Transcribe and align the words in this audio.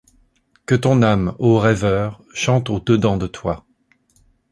Que 0.65 0.73
ton 0.73 1.03
âme, 1.03 1.35
ô 1.37 1.59
rêveur, 1.59 2.23
chante 2.33 2.71
au 2.71 2.79
dedans 2.79 3.17
de 3.17 3.27
toi! 3.27 3.67